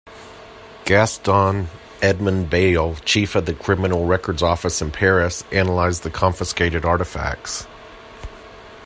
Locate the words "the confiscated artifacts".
6.01-7.67